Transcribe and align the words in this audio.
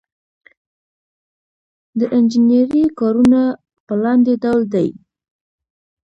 د 1.99 2.01
انجنیری 2.17 2.83
کارونه 2.99 3.41
په 3.85 3.93
لاندې 4.03 4.33
ډول 4.43 4.61
دي. 4.73 4.87